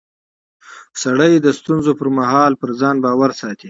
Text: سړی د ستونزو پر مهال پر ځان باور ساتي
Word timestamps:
سړی 1.03 1.33
د 1.39 1.47
ستونزو 1.59 1.91
پر 1.99 2.07
مهال 2.17 2.51
پر 2.61 2.69
ځان 2.79 2.95
باور 3.05 3.31
ساتي 3.39 3.59